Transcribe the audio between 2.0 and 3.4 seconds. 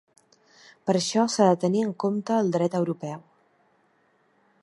compte el dret europeu.